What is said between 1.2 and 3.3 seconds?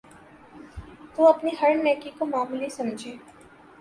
اپنی ہر نیکی کو معمولی سمجھے